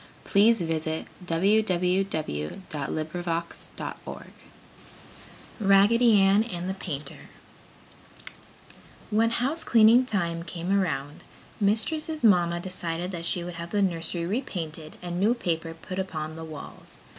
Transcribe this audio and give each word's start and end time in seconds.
RAGGEDY 0.25 1.05
ANN 1.05 1.05
AND 1.29 1.67
THE 1.67 2.25
PAINTER 6.79 7.29
When 9.11 9.29
housecleaning 9.29 10.07
time 10.07 10.41
came 10.41 10.79
around, 10.81 11.23
Mistress' 11.59 12.23
mamma 12.23 12.59
decided 12.59 13.11
that 13.11 13.27
she 13.27 13.43
would 13.43 13.53
have 13.53 13.69
the 13.69 13.83
nursery 13.83 14.25
repainted 14.25 14.95
and 15.03 15.19
new 15.19 15.35
paper 15.35 15.75
put 15.75 15.99
upon 15.99 16.35
the 16.35 16.45
walls. 16.45 16.97